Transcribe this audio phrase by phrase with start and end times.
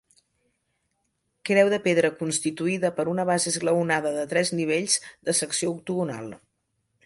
[1.49, 6.37] Creu de pedra constituïda per una base esglaonada de tres nivells de secció octogonal.